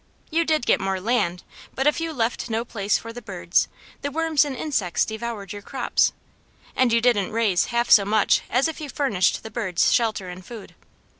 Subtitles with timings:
[0.31, 1.43] You did get more land,
[1.75, 3.67] but if you left no place for the birds,
[4.01, 6.11] the worms and insects devoured your crops,
[6.75, 10.43] and you didn't raise half so much as if you furnished the birds shelter and
[10.43, 10.73] food.